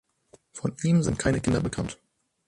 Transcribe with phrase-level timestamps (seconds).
[0.53, 1.99] Von ihm sind keine Kinder bekannt.